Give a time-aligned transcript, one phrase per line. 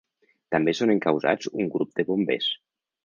[0.53, 2.49] També són encausats un grup de bombers.